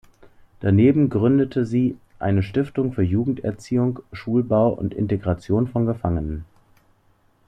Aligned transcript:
Daneben 0.61 1.11
gründete 1.11 1.63
sie 1.63 1.95
eine 2.17 2.41
Stiftung 2.41 2.91
für 2.91 3.03
Jugenderziehung, 3.03 3.99
Schulbau 4.11 4.69
und 4.69 4.95
Integration 4.95 5.67
von 5.67 5.85
Gefangenen. 5.85 6.43